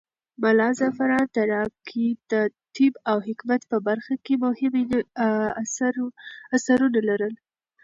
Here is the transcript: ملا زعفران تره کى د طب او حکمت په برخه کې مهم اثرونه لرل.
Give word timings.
ملا 0.41 0.69
زعفران 0.79 1.25
تره 1.37 1.59
کى 1.87 2.05
د 2.31 2.33
طب 2.75 2.93
او 3.09 3.17
حکمت 3.27 3.61
په 3.71 3.77
برخه 3.87 4.13
کې 4.25 4.33
مهم 4.45 4.73
اثرونه 6.55 6.99
لرل. 7.09 7.33